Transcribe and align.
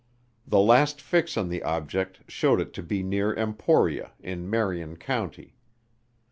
The 0.47 0.57
last 0.59 0.99
fix 0.99 1.37
on 1.37 1.49
the 1.49 1.61
object 1.61 2.21
showed 2.27 2.59
it 2.59 2.73
to 2.73 2.81
be 2.81 3.03
near 3.03 3.35
Emporia, 3.35 4.13
in 4.19 4.49
Marion 4.49 4.97
County. 4.97 5.53